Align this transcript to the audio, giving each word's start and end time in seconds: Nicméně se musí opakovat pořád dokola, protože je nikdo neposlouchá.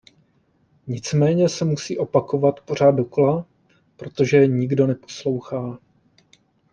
Nicméně 0.87 1.49
se 1.49 1.65
musí 1.65 1.97
opakovat 1.97 2.59
pořád 2.59 2.91
dokola, 2.91 3.45
protože 3.97 4.37
je 4.37 4.47
nikdo 4.47 4.87
neposlouchá. 4.87 5.79